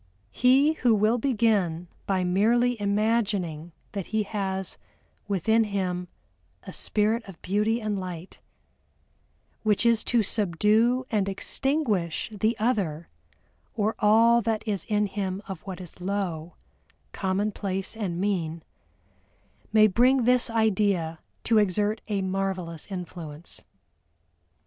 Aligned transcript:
He 0.31 0.73
who 0.81 0.95
will 0.95 1.19
begin 1.19 1.87
by 2.07 2.23
merely 2.23 2.75
imagining 2.81 3.71
that 3.91 4.07
he 4.07 4.23
has 4.23 4.79
within 5.27 5.65
him 5.65 6.07
a 6.63 6.73
spirit 6.73 7.23
of 7.27 7.39
beauty 7.43 7.79
and 7.79 7.99
light, 7.99 8.39
which 9.61 9.85
is 9.85 10.03
to 10.05 10.23
subdue 10.23 11.05
and 11.11 11.29
extinguish 11.29 12.31
the 12.33 12.57
other 12.57 13.09
or 13.75 13.93
all 13.99 14.41
that 14.41 14.67
is 14.67 14.85
in 14.85 15.05
him 15.05 15.39
of 15.47 15.61
what 15.67 15.79
is 15.79 16.01
low, 16.01 16.55
commonplace, 17.11 17.95
and 17.95 18.19
mean, 18.19 18.63
may 19.71 19.85
bring 19.85 20.23
this 20.23 20.49
idea 20.49 21.19
to 21.43 21.59
exert 21.59 22.01
a 22.07 22.23
marvelous 22.23 22.87
influence. 22.89 23.61